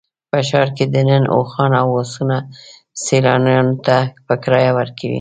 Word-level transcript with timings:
په 0.29 0.39
ښار 0.47 0.67
کې 0.75 0.85
دننه 0.93 1.29
اوښان 1.35 1.71
او 1.81 1.89
اسونه 2.03 2.37
سیلانیانو 3.03 3.75
ته 3.85 3.97
په 4.25 4.33
کرایه 4.43 4.71
ورکوي. 4.79 5.09